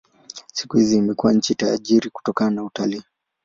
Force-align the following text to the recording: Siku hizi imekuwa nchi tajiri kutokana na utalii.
Siku 0.53 0.77
hizi 0.77 0.97
imekuwa 0.97 1.33
nchi 1.33 1.55
tajiri 1.55 2.09
kutokana 2.09 2.51
na 2.51 2.63
utalii. 2.63 3.03